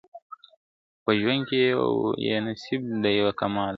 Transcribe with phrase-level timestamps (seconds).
[0.95, 1.59] خو په ژوند کي
[2.25, 3.69] یې نصیب دا یو کمال وو!.